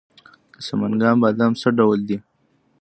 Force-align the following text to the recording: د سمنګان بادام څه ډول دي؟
د 0.53 0.55
سمنګان 0.67 1.15
بادام 1.23 1.51
څه 1.61 1.69
ډول 1.77 1.99
دي؟ 2.07 2.17